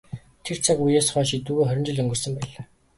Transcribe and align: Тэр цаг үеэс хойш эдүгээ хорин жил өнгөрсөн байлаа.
Тэр 0.45 0.57
цаг 0.65 0.77
үеэс 0.85 1.07
хойш 1.13 1.29
эдүгээ 1.37 1.65
хорин 1.67 1.85
жил 1.87 2.01
өнгөрсөн 2.01 2.33
байлаа. 2.37 2.63